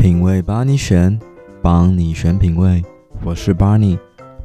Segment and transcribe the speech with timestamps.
[0.00, 1.20] 品味帮你选，
[1.60, 2.82] 帮你选品味。
[3.22, 3.98] 我是 Barney，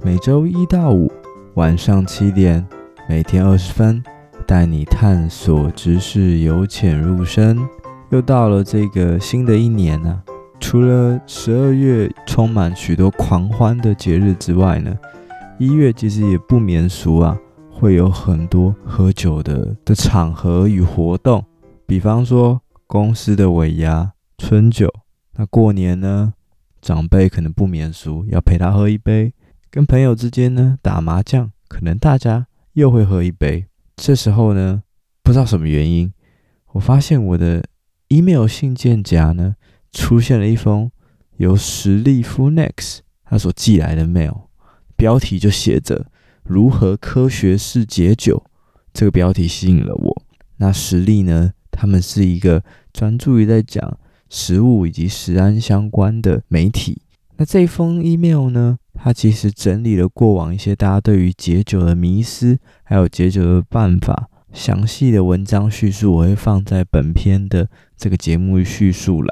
[0.04, 1.10] 每周一到五
[1.54, 2.68] 晚上七点，
[3.08, 4.04] 每天二十分，
[4.46, 7.58] 带你探索知识，由浅入深。
[8.10, 10.20] 又到了这个新的一年呢、啊，
[10.60, 14.94] 除了十二月充满许多狂欢的节日之外呢，
[15.58, 17.40] 一月其实也不免俗啊，
[17.72, 21.42] 会有很多喝酒的的场合与活动，
[21.86, 24.94] 比方说公司的尾牙、春酒。
[25.38, 26.34] 那过年呢，
[26.82, 29.32] 长辈可能不免俗，要陪他喝一杯；
[29.70, 33.66] 跟朋友之间呢，打麻将，可能大家又会喝一杯。
[33.98, 34.84] 这时候呢，
[35.22, 36.14] 不知道什么原因，
[36.72, 37.64] 我发现我的
[38.08, 39.56] email 信件夹呢，
[39.92, 40.90] 出现了一封
[41.38, 44.44] 由史蒂夫 Next 他所寄来的 mail，
[44.96, 46.06] 标题就写着
[46.44, 48.46] “如何科学式解酒”。
[48.94, 50.24] 这个标题吸引了我。
[50.58, 52.64] 那史蒂呢，他们是一个
[52.94, 54.00] 专注于在讲。
[54.30, 57.02] 食物以及食安相关的媒体，
[57.38, 69.30] 那这封 email 呢，它其实整理了过往一些大家对于解酒的迷思，还有解酒的办法，详细的文章叙述我会放在本篇的这个节目叙述栏。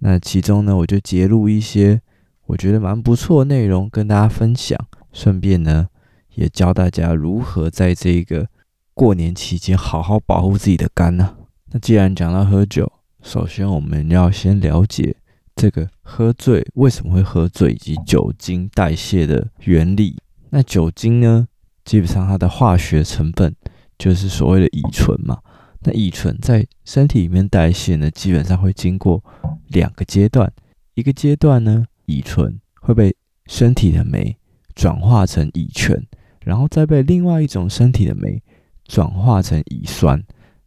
[0.00, 2.00] 那其中呢，我就截录一些
[2.46, 4.78] 我觉得蛮不错的内容跟大家分享，
[5.12, 5.88] 顺便呢，
[6.34, 8.48] 也教大家如何在这个
[8.94, 11.36] 过年期间好好保护自己的肝呢、
[11.70, 12.90] 那既然讲到喝酒，
[13.22, 15.14] 首先，我们要先了解
[15.54, 20.16] 这个喝醉为什么会喝醉，以及酒精代谢的原理。
[20.50, 21.46] 那酒精呢，
[21.84, 23.54] 基本上它的化学成分
[23.96, 25.38] 就是所谓的乙醇嘛。
[25.84, 29.22] 那乙醇在身体里面代谢呢，基本上会经过
[29.68, 30.52] 两个阶段。
[30.94, 33.14] 一个阶段呢，乙醇会被
[33.46, 34.36] 身体的酶
[34.74, 36.04] 转化成乙醛，
[36.44, 38.42] 然后再被另外一种身体的酶
[38.84, 40.22] 转化成乙酸。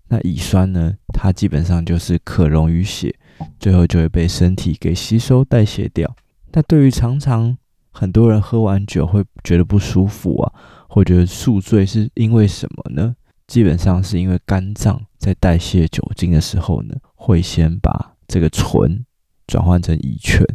[0.07, 3.13] 那乙酸呢，它基本上就是可溶于血，
[3.59, 6.15] 最后就会被身体给吸收代谢掉。
[6.51, 7.57] 那对于常常
[7.91, 10.53] 很多人喝完酒会觉得不舒服啊，
[10.87, 13.15] 或觉得宿醉，是因为什么呢？
[13.47, 19.05] 基本上是因为肝脏在代谢酒精的时候呢，会先把这个醇
[19.47, 20.45] 转换成乙醛。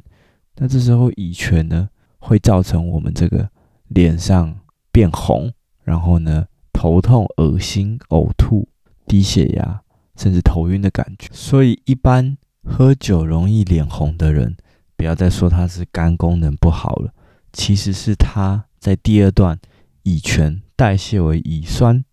[0.56, 1.88] 那这时候乙醛呢，
[2.18, 3.48] 会造成我们这个
[3.88, 4.56] 脸上
[4.92, 5.52] 变红，
[5.84, 8.68] 然后呢，头痛、恶心、呕吐。
[9.10, 9.82] 低血压
[10.16, 14.56] 甚至头晕的感觉，所以一般喝酒容易脸红的人，
[14.96, 17.12] 不要再说他是肝功能不好了，
[17.52, 19.58] 其实是他在第二段
[20.04, 22.04] 乙醛代谢为乙酸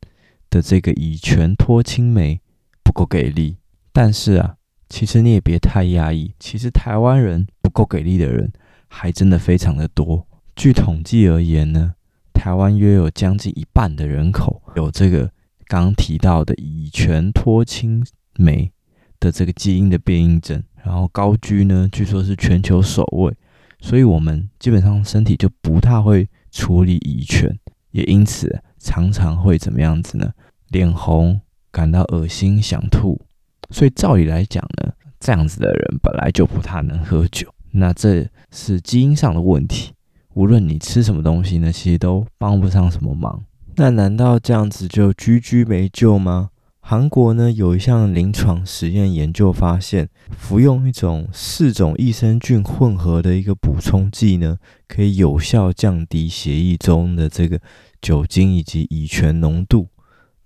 [0.50, 2.42] 的这个乙醛脱氢酶
[2.82, 3.58] 不够给力。
[3.94, 4.56] 但是啊，
[4.90, 8.52] 其实你也别太压抑，其实台湾人不够给力的人
[8.88, 10.26] 还真的非常的多。
[10.56, 11.94] 据统计而言呢，
[12.34, 15.30] 台湾约有将近一半的人口有这个。
[15.68, 18.06] 刚提到的乙醛脱氢
[18.38, 18.72] 酶
[19.20, 23.34] 的这个基因的变异症，然后高居呢，据说是全球首位，
[23.82, 27.58] 所以我们基本上身体就不太会处理乙醛，
[27.92, 30.32] 也因此常常会怎么样子呢？
[30.70, 31.42] 脸红，
[31.72, 33.22] 感到恶心，想吐。
[33.70, 39.94] 所以照理来讲呢，这样子的人本来就不太能喝酒，那这是基因上的问题。
[40.34, 43.44] 无论你吃什么东西呢，其实都帮不上什么忙。
[43.80, 46.50] 那难道这样子就居居没救吗？
[46.80, 57.62] 韩国呢，有一项临床实验研究发现，服用一种四种益生菌混合的一个补充剂呢，可以有效降低血液中的这个
[58.02, 59.90] 酒精以及乙醛浓度。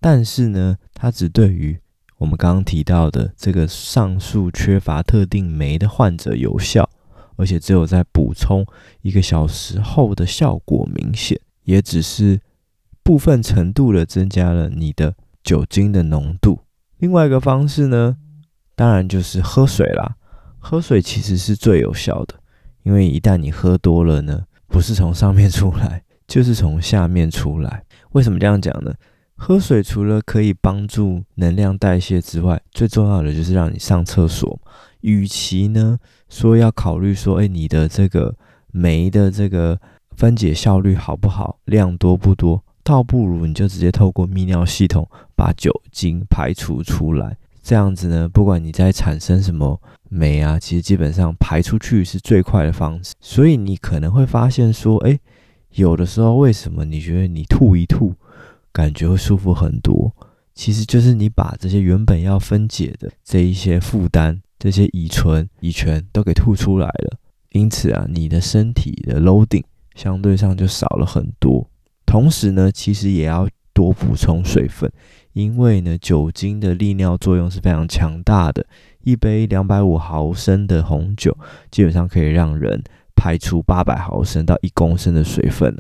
[0.02, 1.80] 但是呢，它只对于
[2.18, 6.90] 我们刚刚提到的这个上述缺乏特定酶的患者有效，
[7.38, 8.66] 而且只有在补充
[9.04, 12.42] 一个小时后的效果明显，也只是。
[13.12, 15.14] 部分程度的增加了你的
[15.44, 16.62] 酒精的浓度。
[17.00, 18.16] 另外一个方式呢，
[18.74, 20.16] 当然就是喝水啦。
[20.60, 22.36] 喝水其实是最有效的，
[22.84, 27.84] 因为一旦你喝多了呢，不是从上面出来，就是从下面出来。
[28.12, 28.94] 为什么这样讲呢？
[29.36, 34.58] 喝水除了可以帮助能量代谢之外，最重要的就是让你上厕所。
[35.02, 35.98] 与其呢
[36.30, 38.38] 说要考虑说，哎，你的这个
[38.72, 39.78] 酶的这个
[40.16, 42.64] 分解效率好不好，量多不多？
[42.84, 53.14] 倒不如你就直接透过泌尿系统把酒精排除出来，这样子呢，不管你在产生什么酶啊，其实基本上排出去是最快的方式。
[53.20, 55.20] 所以你可能会发现说，哎，
[55.76, 58.14] 有的时候为什么你觉得你吐一吐，
[58.72, 60.14] 感觉会舒服很多？
[60.54, 67.18] 其实就是你把这些原本要分解的这一些负担，这些乙醇、乙醛都给吐出来了。
[67.52, 69.64] 因此啊，你的身体的 loading
[69.96, 71.70] 相对上就少了很多。
[72.12, 74.92] 同时呢，其实也要多补充水分，
[75.32, 78.66] 因为呢，酒精的利尿作用是非常强大的。
[79.04, 81.34] 一杯两百五毫升的红酒，
[81.72, 82.84] 基本上可以让人
[83.16, 85.74] 排出八百毫升到一公升的水分，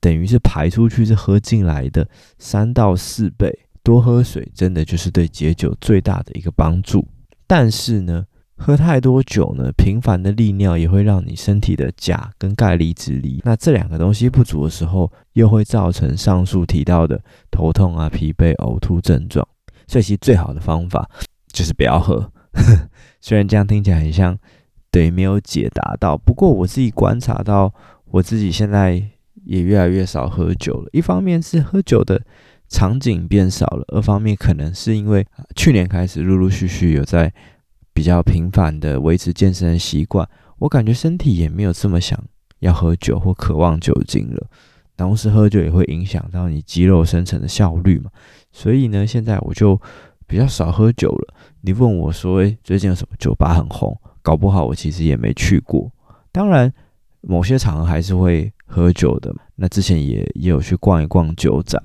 [0.00, 3.56] 等于是排出去是喝进来的三到四倍。
[3.84, 7.06] 多喝水真的就是对解酒最大的一个帮助。
[7.46, 8.26] 但是呢，
[8.58, 19.46] 喝太多酒呢，频繁的利尿也会让你身体的钾跟钙离子离，那这两个东西不足的时候，又会造成上述提到的头痛啊、疲惫、呕吐症状。
[19.86, 21.08] 所以其实最好的方法
[21.52, 22.32] 就是不要喝。
[23.20, 24.36] 虽然这样听起来很像，
[24.90, 26.16] 对，没有解答到。
[26.16, 27.72] 不过我自己观察到，
[28.06, 28.94] 我自己现在
[29.44, 30.88] 也越来越少喝酒了。
[30.92, 32.20] 一方面是喝酒的
[32.68, 35.24] 场景变少了，二方面可能是因为
[35.54, 37.32] 去年开始陆陆续续有在
[37.96, 40.28] 比较频繁的维持健身的习惯，
[40.58, 42.22] 我感觉身体也没有这么想
[42.58, 44.46] 要喝酒或渴望酒精了。
[44.94, 48.10] 同时喝酒也会影响到你肌肉生成的效率嘛，
[48.52, 49.80] 所以呢，现在我就。
[50.28, 51.34] 比较少喝酒了。
[51.60, 55.88] 你问我说：“诶，最近有什么酒吧很红？”搞不好我其实也没去过。
[56.32, 56.74] 当然，
[57.20, 59.32] 某些场合还是会喝酒的。
[59.54, 61.80] 那之前也也有去逛一逛酒展，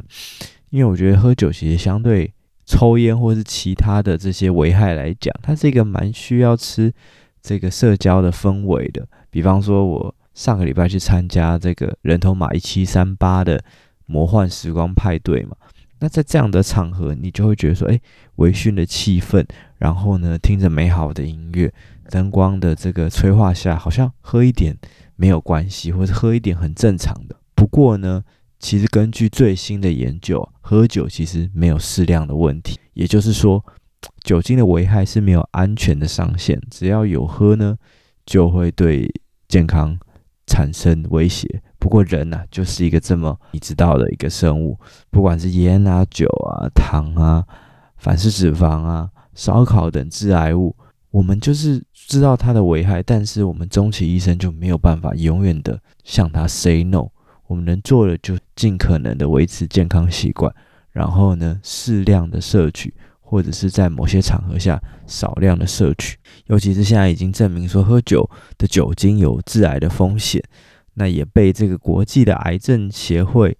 [0.71, 2.33] 因为我觉得喝酒其实相对
[2.65, 6.93] 抽烟或是其他的这些危害来讲，它是一个蛮需要吃
[7.41, 9.07] 这个社交的氛围的。
[9.29, 13.63] 比方说，我上个礼拜去参加这个人头马一七三八的
[14.05, 15.55] 魔幻时光派对嘛。
[15.99, 17.99] 那在这样的场合，你就会觉得说，哎，
[18.37, 19.45] 微醺的气氛，
[19.77, 21.71] 然后呢，听着美好的音乐，
[22.09, 24.75] 灯光的这个催化下，好像喝一点
[25.15, 27.35] 没有关系，或者喝一点很正常的。
[27.53, 28.23] 不过呢，
[28.61, 33.65] 其实根据最新的研究，喝酒其实没有适量的问题，也就是说，
[34.23, 37.75] 酒精的危害是没有安全的上限，只要有喝呢，
[38.23, 39.11] 就会对
[39.47, 39.97] 健康
[40.45, 41.61] 产生威胁。
[41.79, 44.79] 不过人呐、啊，就是一个这么你知道的一个生物，
[45.09, 47.43] 不管是烟啊、酒啊、糖啊、
[47.97, 50.75] 反式脂肪啊、烧烤等致癌物，
[51.09, 57.09] 我们就是知道它的危害，但是我们终其一生就没有办法永远的向它 say no。
[57.51, 60.49] 我们能做的就尽可能的维持健康习惯，
[60.91, 66.17] 然后呢，适量的摄取，或者是在某些场合下少量的摄取。
[66.45, 70.41] 尤其是现在已经证明说喝酒的酒精有致癌的风险。
[70.93, 73.57] 那也被这个国际的癌症协会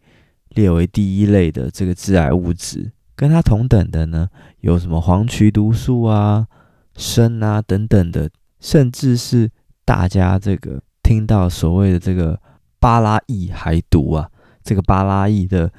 [0.52, 4.30] 列为第一类的这个致癌物质，跟它同等的呢，
[4.62, 6.48] 有什么黄曲毒素啊、
[6.96, 8.30] 砷啊等等的，
[8.62, 9.52] 甚至是
[9.84, 12.40] 大家这个听到所谓的这个
[12.82, 14.28] 巴拉意还毒啊，
[14.64, 15.72] 这个巴拉意的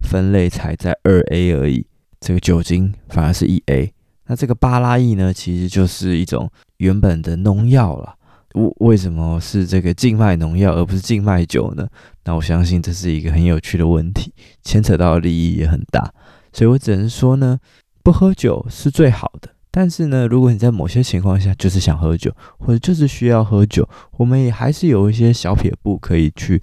[0.00, 1.86] 分类才在二 A 而已，
[2.18, 3.94] 这个酒精反而是一 A。
[4.26, 8.16] 那这个巴拉意呢，其实就是一种原本的农药了。
[8.54, 11.86] 为为什么是这个静脉农药而不是静脉酒呢？
[12.24, 16.12] 那我相信这是一个很有趣的问题，牵扯到的利益也很大，
[16.52, 17.60] 所以我只能说呢，
[18.02, 19.50] 不喝酒是最好的。
[19.80, 26.60] 但是呢，如果你在某些情况下就是想喝酒，或者就是需要喝酒，我们也还是有一些小撇步可以去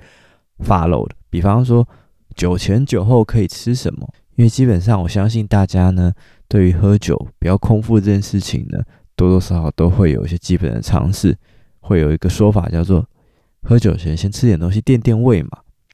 [0.60, 1.16] follow 的。
[1.30, 1.88] 比方说，
[2.36, 4.06] 酒前酒后可以吃什么？
[4.36, 6.12] 因为基本上我相信大家呢，
[6.50, 8.84] 对于喝酒不要空腹这件事情呢，
[9.16, 11.34] 多多少少都会有一些基本的常识。
[11.80, 13.08] 会有一个说法叫做，
[13.64, 15.52] 喝酒前先吃点东西垫垫胃嘛。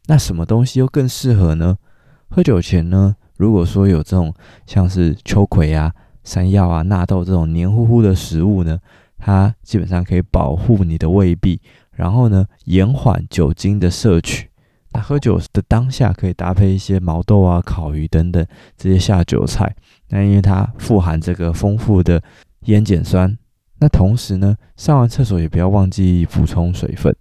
[0.07, 1.77] 那什么东西又更适合呢？
[2.29, 4.33] 喝酒前呢，如果说有这种
[4.65, 8.79] 像是秋葵啊、山药啊、纳豆这种黏糊糊的食物呢，
[9.17, 11.59] 它基本上可以保护你的胃壁，
[11.91, 14.49] 然后呢，延缓酒精的摄取。
[14.93, 18.45] 那喝酒的当下可以搭配一些毛豆啊、烤鱼等等
[18.75, 19.73] 这些下酒菜，
[20.09, 22.21] 那因为它富含这个丰富的
[22.65, 23.37] 烟碱酸。
[23.79, 27.15] 那同时呢，上完厕所也不要忘记补充水分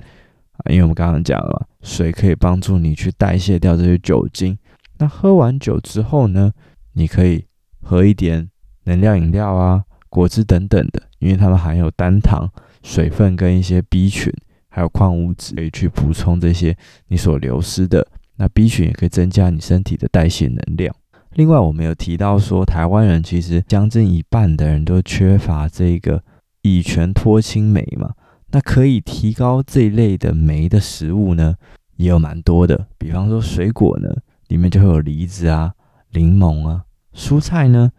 [0.52, 4.58] 啊，因为我们刚刚讲了，水可以帮助你去代谢掉这些酒精。
[4.98, 6.52] 那喝完酒之后呢，
[6.94, 7.46] 你可以
[7.80, 8.49] 喝一点
[8.84, 12.50] 能量饮料啊、果汁等等的，因为它们含有单糖、
[12.82, 14.32] 水分跟一些 B 群，
[14.68, 16.76] 还有矿物质，可以去补充这些
[17.08, 18.06] 你所流失的。
[18.36, 20.94] 那 B 群也可以增加你身体的代谢能量。
[21.34, 26.22] 另外，我们有提到说，台湾人其实将近一半的人都缺乏这个。
[26.62, 28.12] 乙醛脱氢酶嘛，
[28.50, 31.54] 那可以提高这一类的酶的食物呢，
[31.96, 32.86] 也有蛮多的。
[32.98, 34.14] 比方说水果呢，
[34.48, 35.72] 里面就会有梨子啊、
[36.10, 36.82] 柠檬啊；
[37.14, 37.90] 蔬菜呢，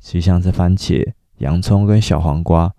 [0.00, 1.06] 其实像是番茄、
[1.38, 2.72] 洋葱跟小黄瓜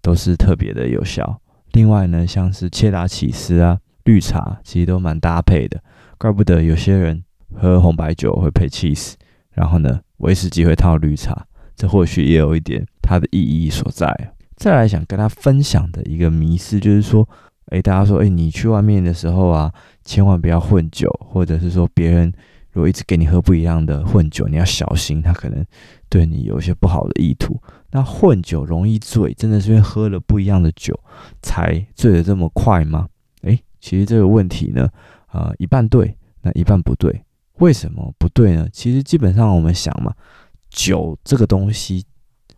[0.00, 1.40] 都是特别的有效。
[1.72, 5.80] 另外呢，像是切达起司啊、绿茶，其实都蛮搭配的。
[6.18, 7.22] 怪不得有些人
[7.54, 9.16] 喝红白酒会配起司，
[9.52, 14.32] 然后呢，威士忌会套绿茶，这或许也有一点它的意义所在。
[14.56, 17.28] 再来想跟他分享的一个迷思，就是说，
[17.66, 19.72] 哎，大家说，哎，你去外面的时候啊，
[20.04, 22.32] 千万不要混酒，或者是说别人
[22.72, 25.64] 如果一直给你喝不一样的混酒，你要小心，他可能
[26.08, 27.60] 对你有一些不好的意图。
[27.90, 30.98] 那混酒容易醉，真的是因为喝了不一样的酒
[31.42, 33.06] 才醉得这么快吗？
[33.42, 34.88] 诶，其实这个问题呢，
[35.32, 37.22] 呃，一半对，那一半不对。
[37.58, 38.66] 为什么不对呢？
[38.72, 40.14] 其实基本上我们想嘛，
[40.70, 42.04] 酒这个东西，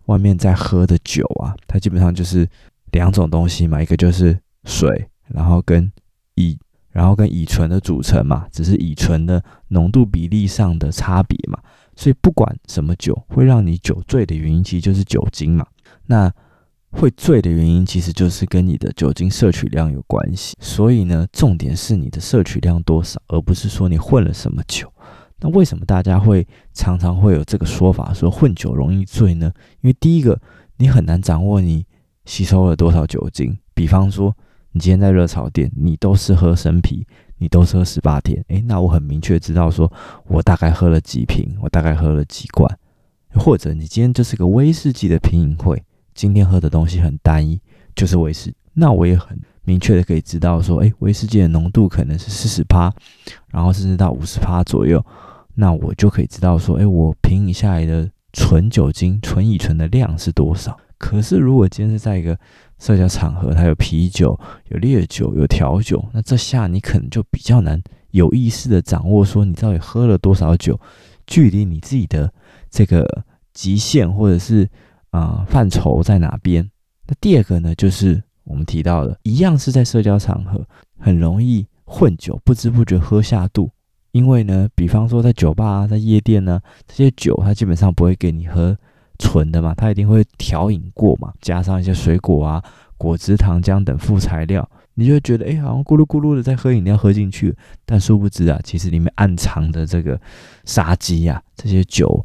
[0.06, 2.49] 外面在喝的酒啊，它基本上就是
[2.92, 5.90] 两种东西嘛，一个就是水，然后跟
[6.37, 6.56] 乙。
[6.94, 11.58] 然后跟乙醇的组成嘛，只是乙醇的浓度比例上的差别嘛，
[11.96, 15.66] 所以不管什么酒会让你酒醉的原因，其实就是酒精嘛。
[16.06, 16.32] 那
[16.92, 20.56] 会醉的原因，其实就是跟你的酒精摄取量有关系。
[20.60, 24.88] 所以呢，重点是你的摄取量多少，而不是说你混了什么酒。
[25.40, 29.50] 那为什么大家会常常会有这个说法，说混酒容易醉呢？
[29.80, 30.40] 因为第一个，
[30.76, 31.84] 你很难掌握你
[32.24, 34.32] 吸收了多少酒精，比方说。
[34.76, 37.06] 你今天在热炒店，你都是喝生啤，
[37.38, 39.90] 你都是喝十八天，诶，那我很明确知道说，
[40.26, 42.68] 我大概喝了几瓶，我大概喝了几罐，
[43.36, 45.80] 或者你今天就是个威士忌的品饮会，
[46.12, 47.60] 今天喝的东西很单一，
[47.94, 52.92] 就是威士，那我也很明确的可以知道说，诶，威士忌的浓度可能是四十趴，
[53.52, 55.00] 然后甚至到五十趴左右，
[55.54, 60.76] 那我就可以知道说，诶，我品饮下来的纯酒精、纯乙醇的量是多少。
[61.04, 62.34] 可是如果今天是在一个
[62.78, 67.78] 社交场合，它有啤酒、有烈酒、有调酒，那这下你可能就比较难
[68.12, 70.80] 有意识的掌握说你到底喝了多少酒，
[71.26, 72.32] 距离你自己的
[72.70, 73.06] 这个
[73.52, 74.66] 极限或者是
[75.11, 76.66] 啊、范畴在哪边？
[77.06, 80.66] 那第二个呢，就是我们提到的，一样是在社交场合，
[80.99, 83.70] 很容易混酒，不知不觉喝下肚。
[84.12, 86.58] 因为呢，比方说在酒吧啊，在夜店呢，
[86.88, 88.75] 这些酒它基本上不会给你喝。
[89.18, 92.62] 纯的嘛，它一定会调饮过嘛，加上一些水果啊、
[92.99, 100.21] 果汁、糖浆等副材料，你就会觉得，哎，好像咕噜咕噜的在喝饮料喝进去，但殊不知啊，其实里面暗藏的这个
[100.64, 102.25] 杀机啊，这些酒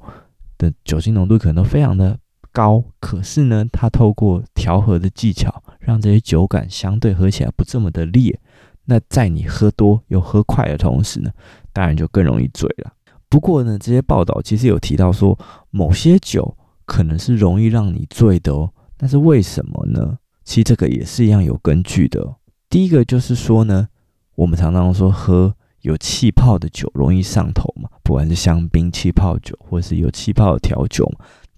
[0.58, 2.18] 的酒精浓度可能都非常的
[2.52, 8.40] 高，可是呢，它透过调和的技巧，让这些酒感相对喝起来不这么的烈。
[8.86, 11.30] 那在你喝多又喝快的同时呢，
[11.72, 12.92] 当然就更容易醉了。
[13.30, 15.38] 不过呢，这些报道其实有提到说，
[15.70, 16.56] 某些酒。
[16.90, 20.18] 可能是容易让你醉的哦，但是为什么呢？
[20.44, 22.36] 其实这个也是一样有根据的。
[22.68, 23.88] 第一个就是说呢，
[24.34, 31.08] 我们常常说喝有气泡的酒容易上头嘛，不管是香槟气泡酒或是有气泡的调酒，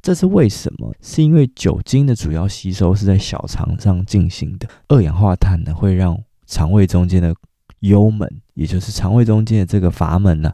[0.02, 0.94] 这是为什么？
[1.02, 7.34] 是因为酒精的主要吸收是在小肠上进行的，二氧化碳呢会让肠胃中间的
[7.80, 10.54] 幽门，也就是肠胃中间的这个阀门呢、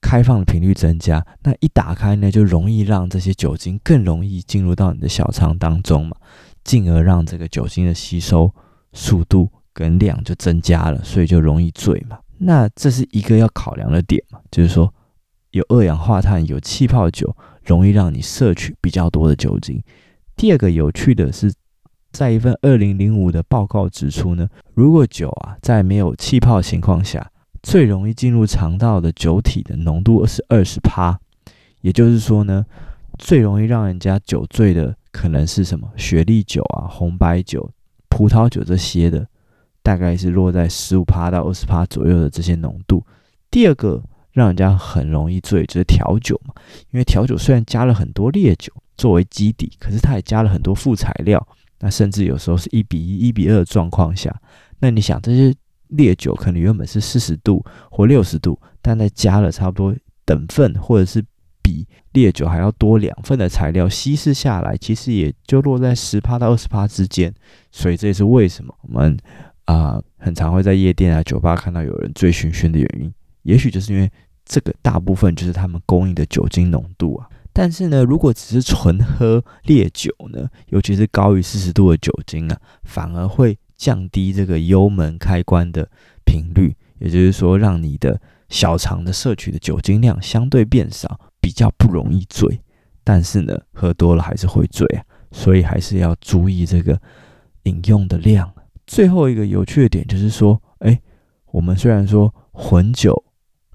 [0.00, 6.16] 开放的频率增加，那一打开呢，就容易让这些酒精更容易进入到你的小肠当中嘛，
[6.62, 8.54] 进而让这个酒精的吸收
[8.92, 12.18] 速度跟量就增加了，所以就容易醉嘛。
[12.38, 14.92] 那这是一个要考量的点嘛，就是说
[15.50, 17.34] 有二氧化碳、有气泡酒
[17.64, 19.82] 容易让你摄取比较多的酒精。
[20.36, 21.52] 第二个有趣的是，
[22.12, 27.30] 在一份二零零五的报告指出呢，如果酒啊在没有气泡情况下，
[27.66, 31.18] 最容易进入肠道的酒体的浓度是二十趴，
[31.80, 32.64] 也就是说呢，
[33.18, 35.90] 最容易让人家酒醉的可能是什么？
[35.96, 37.68] 雪莉酒啊、红白酒、
[38.08, 39.26] 葡萄酒这些的，
[39.82, 43.04] 大概是落在十五趴到二十趴左右的这些浓度。
[43.50, 46.54] 第二个让人家很容易醉就是调酒嘛，
[46.92, 51.44] 因为调酒虽然加了很多烈酒作为基底，可是它也加了很多副材料，
[51.80, 54.32] 那甚至有时候是一比一、一比二的状况下，
[54.78, 55.52] 那你想这些。
[55.88, 61.24] 烈酒可能原本是四十度或六十度，但在加了差不多等份或者是
[61.62, 67.32] 比烈酒还要多两份的材料，稀释下来其实也就落在十趴到二十趴之间。
[67.70, 69.16] 所以这也是为什么我们
[69.64, 73.12] 啊、很常会在夜店啊酒吧看到有人醉醺醺的原因。
[73.42, 74.10] 也许就是因为
[74.44, 77.28] 这个大部分就是他们供应的酒精浓度啊。
[77.52, 83.58] 但是呢，如果只是纯喝烈酒呢，尤其是高于四十度的酒精啊，反而会。
[83.76, 85.88] 降低这个幽门开关的
[86.24, 92.60] 频率，也就是说，让你的小肠的摄取的酒精量相对变少，比较不容易醉。
[93.04, 97.00] 但是呢，喝多了还是会醉啊，所以还是要注意这个
[97.64, 98.52] 饮用的量。
[98.86, 101.00] 最后一个有趣的点就是说，哎，
[101.52, 103.24] 我们虽然说混酒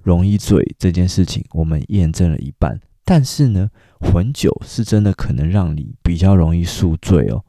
[0.02, 7.44] 容易醉这件事情，我们验证了一半，但是呢，混酒是真的可能让你比较容易宿醉哦。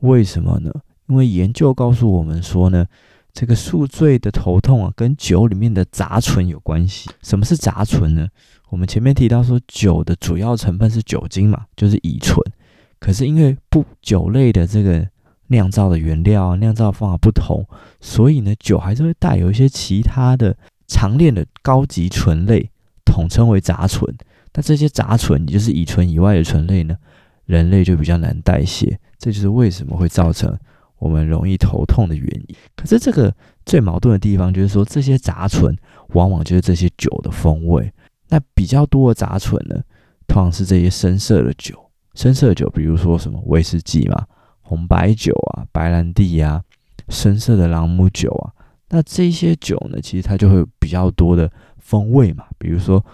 [0.00, 0.70] 为什么呢？
[1.12, 2.86] 因为研究告诉我们说呢，
[3.34, 7.10] 这个宿醉的头痛啊，跟酒里面的杂醇有关系。
[7.22, 8.26] 什么是杂醇呢？
[8.70, 12.42] 我们前面提到说，酒的主要成分是酒精嘛，就是乙醇。
[12.98, 15.06] 可是因为不酒类的这个
[15.48, 17.62] 酿造的原料啊，酿造方法不同，
[18.00, 22.70] 所以呢，酒还是会带有一些其他的长链的高级醇类
[23.04, 24.16] 统称为杂醇。
[24.54, 26.96] 那这些杂醇，也就是乙醇以外的醇类呢，
[27.44, 30.58] 人类就比较难代谢，这就是为什么会造成
[31.02, 32.54] 我们容易头痛的原因。
[32.76, 33.34] 可是这个
[33.66, 35.76] 最矛盾的地方就是说，这些杂醇
[36.10, 37.92] 往往就是这些酒的风味。
[38.28, 39.82] 那比较多的杂醇呢，
[40.28, 41.76] 通常是这些深色的酒，
[42.14, 44.24] 深色的酒，比如说什么威士忌嘛、
[44.60, 46.62] 红白酒啊、白兰地啊、
[47.08, 48.52] 深色的朗姆酒啊。
[48.88, 53.04] 那这些酒呢，其实它就会比较多的风味嘛，比如说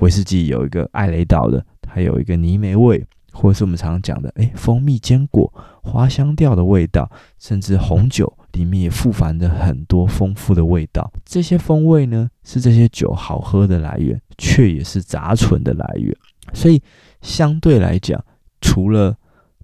[0.00, 3.02] 威士忌有一个艾雷岛的，它有一个泥煤味，
[3.40, 5.52] 或者是我们常常讲的，诶，蜂蜜坚果、
[5.82, 11.10] 花香调的味道，甚至红酒里面也富含着很多丰富的味道。
[11.24, 16.14] 这些风味呢，是这些酒好喝的来源，却也是杂醇的来源。
[16.52, 16.82] 所以
[17.22, 18.22] 相对来讲，
[18.60, 19.16] 除了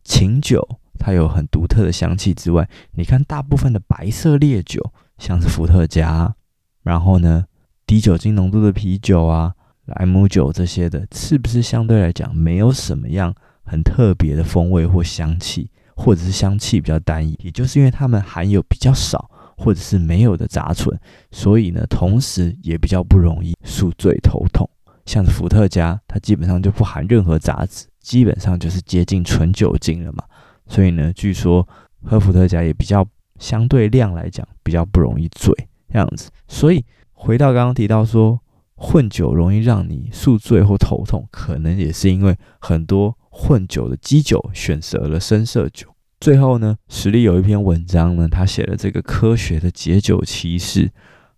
[0.04, 0.66] 琴酒
[0.98, 4.92] 它有很独特的香气之外，你看大部分的白色烈酒。
[5.16, 6.34] 像是伏特加，
[6.82, 7.44] 然后呢，
[7.86, 9.54] 低酒精浓度的啤酒啊，
[9.84, 13.32] 莱姆酒这些的，是不是相对来讲没有什么样
[13.64, 17.36] 很特别的风味或香气，或者是香气比较单一？
[17.42, 20.98] 也就是因为它们含有比较少或者是没有的杂醇，
[21.30, 24.68] 所以呢，同时也比较不容易宿醉头痛。
[25.06, 30.24] 像伏特加，它基本上就不含任何杂质，基本上就是接近纯酒精了嘛。
[30.66, 31.66] 所以呢，据说
[32.04, 33.06] 喝伏特加也比较。
[33.40, 35.52] 相对量来讲比较不容易醉
[35.90, 38.40] 这样子，所以回到刚刚提到说
[38.76, 45.88] 混酒容易让你宿醉或头痛，可能也是因为很多混酒的基酒选择了深色酒。
[46.20, 50.88] 最后呢，实力有一篇文章呢，他写了这个科学的解酒奇事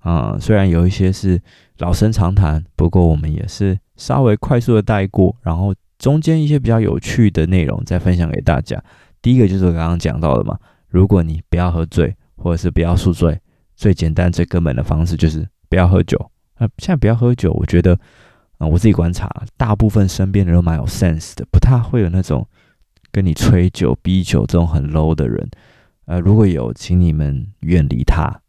[0.01, 1.41] 啊、虽然有一些是
[1.79, 8.81] 老生常谈，不过我们也是稍微快速的带过，然后中间一些比较有趣的内容再分享给大家。
[9.21, 10.57] 第一个就是我刚刚讲到的嘛。
[10.89, 13.41] 如果你不要喝醉，或者是不要宿醉，
[13.75, 16.31] 最简单、最根本的方式就是不要喝酒。
[16.59, 17.99] 那现在不要喝酒，我觉得，
[18.59, 22.47] 啊、我自己观察，大部分身边的人蛮有 sense 的，不太会有那种
[23.11, 25.49] 跟你吹酒、逼酒这种很 low 的人。
[26.07, 28.41] 呃，如果有，请你们远离他。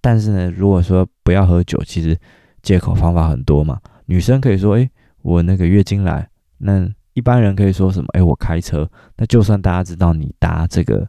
[0.00, 2.18] 但是呢，如果说不要喝酒，其实
[2.62, 3.80] 借口方法很多嘛。
[4.06, 4.90] 女生可以说，诶，
[5.22, 6.28] 我那个月经来。
[6.58, 8.06] 那一般人可以说什么？
[8.14, 8.90] 诶，我开车。
[9.16, 11.08] 那就算大家知道你搭这个。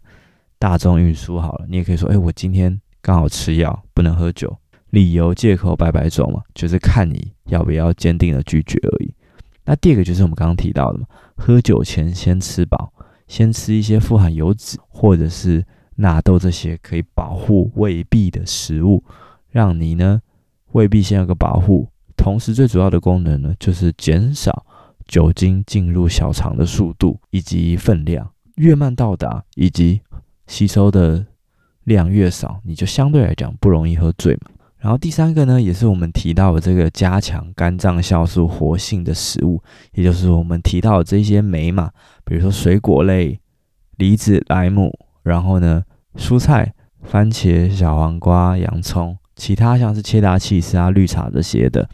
[0.57, 4.57] 大众运输好了，你也可以说，哎，我今天刚好吃药，不能喝酒。
[4.95, 9.13] 理由借口百百种嘛，就是看你要不要坚定的拒绝而已。
[9.65, 11.05] 那第二个就是我们刚刚提到的嘛，
[11.35, 12.93] 喝酒前先吃饱，
[13.27, 15.65] 先吃一些富含油脂或者是
[15.97, 19.03] 纳豆这些可以保护胃壁的食物，
[19.51, 20.21] 让你呢
[20.71, 21.89] 胃壁先有个保护。
[22.15, 24.65] 同时最主要的功能呢，就是减少
[25.05, 30.01] 酒精进入小肠的速度以及分量，越慢到达以及。
[30.47, 31.25] 吸收的
[31.85, 34.51] 量越少，你就相对来讲不容易喝醉嘛。
[34.85, 39.59] 然后第三个呢，也是我们提到的这个加强肝脏酵素活性的食物，
[39.93, 41.89] 也就是我们提到的这些酶嘛，
[42.23, 43.39] 比如说水果类、
[43.97, 45.81] 梨子、莱姆，然后呢
[46.17, 46.71] 蔬菜、
[47.01, 51.89] 番茄、小黄瓜、洋葱，其他像是切达起司啊、绿茶这些的。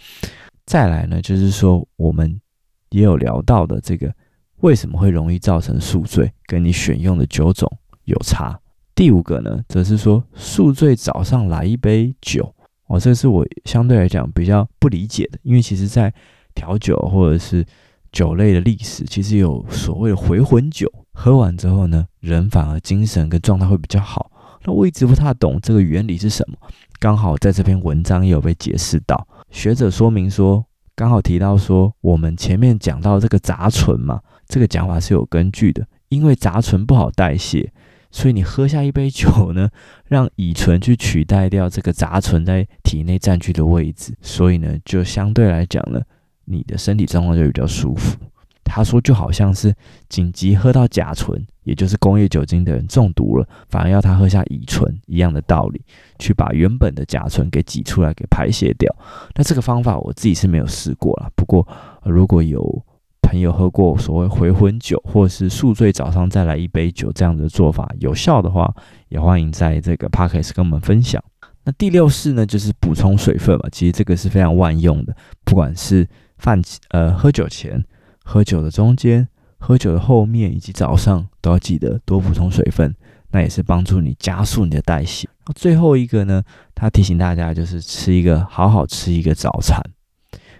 [0.66, 2.42] 再来呢，就是说我们
[2.90, 4.14] 也有聊到的这个
[4.58, 7.72] 为什么会容易造成宿醉，跟你选用的酒种。
[8.04, 8.60] 有差。
[8.94, 12.54] 第五个呢，则是说宿醉早上来一杯酒
[12.92, 16.14] 哦，这是我相对来讲比较不理解的，因为其实在
[16.54, 17.66] 调酒或者是
[18.12, 24.30] 酒类的历史，其实有所谓的回魂酒，喝完之后呢，人反而精神跟状态会比较好。
[24.66, 26.58] 那我一直不太懂这个原理是什么，
[27.00, 37.72] 刚好在这篇文章也有被解释到，学者说明说，刚好提到说，我们前面讲到这个杂醇嘛，这个讲法是有根据的，因为杂醇不好代谢。
[38.12, 39.70] 所以你喝下一杯酒呢，
[40.08, 46.02] 让乙醇去取代掉这个杂醇在体内占据的位置，所以呢，就相对来讲呢，
[46.46, 48.18] 你的身体状况就比较舒服。
[48.64, 49.74] 他说就好像是
[50.08, 55.82] 紧急喝到甲醇，也就是工业酒精的人中毒了，反而要他喝下乙醇一样的道理，
[56.20, 58.94] 去把原本的甲醇给挤出来，给排泄掉。
[59.36, 61.68] 那这个方法我自己是没有试过啦，不过
[62.04, 62.84] 如果有。
[63.22, 68.74] 朋友喝过所谓回魂酒，或是宿醉早上再来一杯酒这样的做法有效的话，
[69.10, 71.24] 也欢迎在这个 podcast 跟我们分享。
[71.64, 73.70] 那第六式呢，就是补充水分嘛。
[73.72, 76.06] 其实这个是非常万用的，不管是
[76.40, 77.82] 饭呃喝酒前、
[78.24, 79.28] 喝酒的中间、
[79.60, 82.94] 喝酒的后面以及早上，都要记得多补充水分。
[83.32, 85.30] 那也是帮助你加速你的代谢。
[85.56, 86.44] 最后一个呢，
[86.76, 89.82] 他提醒大家就是吃一个好好吃一个早餐。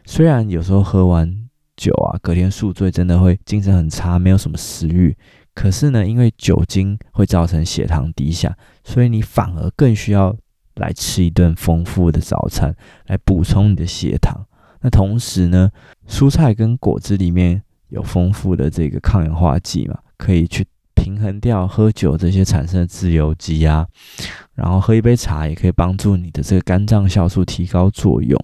[0.06, 1.38] 虽然有时候喝完。
[1.82, 5.18] 酒啊，隔天宿醉真的会精神很差，没有什么食欲。
[5.56, 10.36] 可是呢，因为酒精会造成血糖低下，所以你反而更需要
[10.76, 12.76] 来吃一顿丰富的早餐，
[13.08, 14.46] 来补充你的血糖。
[14.82, 15.72] 那同时呢，
[16.08, 20.64] 蔬菜跟果汁里面有丰富的这个抗氧化剂嘛，可以去
[20.94, 23.88] 平衡掉喝酒这些产生的自由基啊。
[24.54, 28.40] 然后喝一杯茶也可以帮助你的这个肝脏酵素提高作用。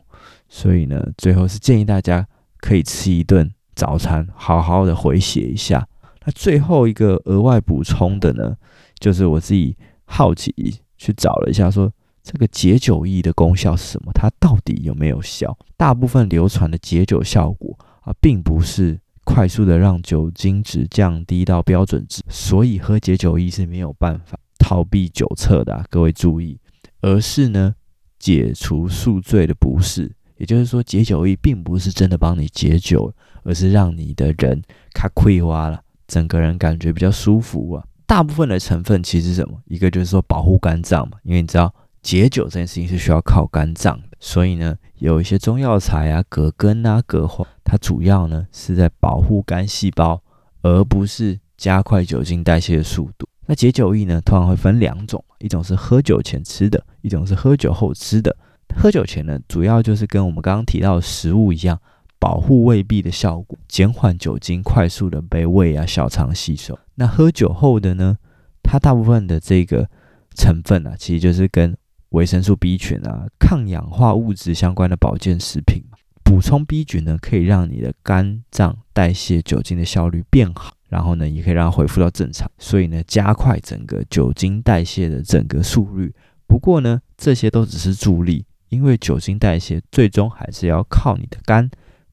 [0.50, 2.28] 所以呢，最后是建议大家
[2.60, 5.88] 可以吃一顿早餐，好好的回血一下。
[6.26, 8.56] 那最后一个额外补充的呢，
[9.00, 10.54] 就是我自己好奇
[10.98, 11.92] 去找了一下说，
[12.22, 14.12] 这个解酒液的功效是什么？
[14.14, 15.58] 它到底有没有效？
[15.78, 26.60] 大部分流传的解酒效果啊，并不是快速的让酒精值降低到标准值，所以喝解酒液是没有办法逃避酒测的，各位注意，
[27.02, 27.76] 而是呢
[28.20, 30.14] 解除宿醉的不适。
[30.38, 34.62] 也就是说，解酒液并不是真的帮你解酒，而是让你的人
[34.94, 37.84] 卡溃花了，整个人感觉比较舒服啊。
[38.06, 39.60] 大部分的成分其实什么？
[39.66, 50.22] 一个就是说保护肝脏嘛，因为你知道解酒这件事情是需要靠肝脏的，所以呢，有一些中药材啊，葛根啊、葛黄，它主要呢是在保护肝细胞，
[50.62, 53.28] 而不是加快酒精代谢的速度。
[53.46, 58.36] 那解酒液呢，通常会分两种，一种是喝酒前吃的，一种是喝酒后吃的。
[58.80, 61.80] 喝酒前呢，主要就是跟我们刚刚提到的食物一样，
[62.20, 66.78] 保护胃壁的效果，减缓酒精快速的被胃啊、小肠吸收。
[66.94, 68.16] 那喝酒后的呢，
[68.62, 69.90] 它大部分的这个
[70.36, 71.76] 成分啊，其实就是跟
[72.10, 75.84] 维生素 B 群啊、抗氧化物质相关的保健食品。
[76.24, 86.14] 补充 B 群呢，可以让你的肝脏代谢酒精的效率变好，然后呢，也可以让它恢复到正常，所以呢，加快整个酒精代谢的整个速率。
[86.46, 88.46] 不过呢，这些都只是助力。
[88.70, 91.70] 因为酒精代谢最终还是要靠你的肝，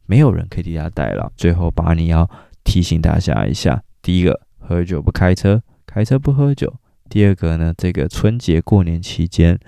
[0.07, 1.31] 没有人可以替他代劳。
[1.37, 2.29] 最后，把你要
[2.63, 6.69] 提醒大家一下：第一个，喝酒不开车，开车不喝酒；
[7.09, 9.59] 第二个呢，这个春节过年期间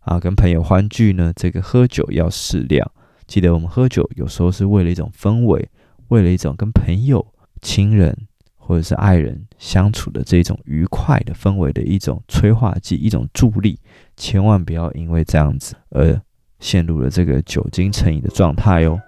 [0.00, 2.90] 啊，跟朋友欢聚呢，这个喝酒要适量。
[3.26, 5.68] 记得我们喝酒有时候是为了一种氛围，
[6.08, 7.26] 为了一种跟朋友、
[7.60, 8.16] 亲人
[8.56, 13.78] 或者是爱人相处的这种愉快的氛围的一种催化剂，一种助力。
[14.16, 16.20] 千万不要因为这样子而
[16.60, 18.98] 陷入了这个酒精成瘾的状态哦。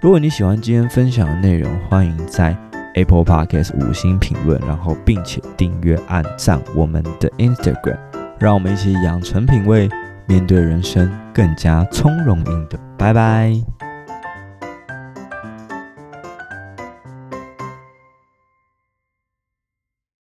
[0.00, 2.56] 如果你喜欢今天分享的内容，欢迎在
[2.94, 7.98] Apple Podcast 五星评论，然后并且订阅、按赞我们的 Instagram，
[8.38, 9.88] 让我们一起养成品味，
[10.26, 12.80] 面对人生更加从容应对。
[12.96, 13.79] 拜拜。